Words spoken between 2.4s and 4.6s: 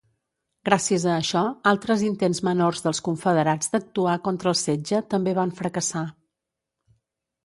menors dels Confederats d'actuar contra el